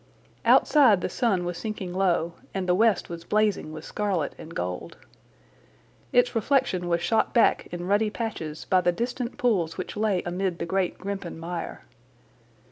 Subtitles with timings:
[0.45, 4.97] Outside the sun was sinking low and the west was blazing with scarlet and gold.
[6.11, 10.57] Its reflection was shot back in ruddy patches by the distant pools which lay amid
[10.57, 11.85] the great Grimpen Mire.